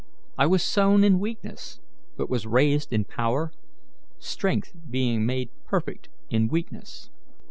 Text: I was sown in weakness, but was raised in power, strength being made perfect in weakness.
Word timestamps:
I 0.35 0.47
was 0.47 0.63
sown 0.63 1.03
in 1.03 1.19
weakness, 1.19 1.79
but 2.17 2.27
was 2.27 2.47
raised 2.47 2.91
in 2.91 3.03
power, 3.05 3.53
strength 4.17 4.73
being 4.89 5.27
made 5.27 5.51
perfect 5.67 6.09
in 6.27 6.47
weakness. 6.47 7.11